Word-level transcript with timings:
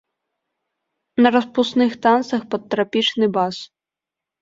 На 1.27 1.33
распусных 1.37 1.91
танцах 2.07 2.41
пад 2.57 2.69
трапічны 2.75 3.25
бас. 3.41 3.55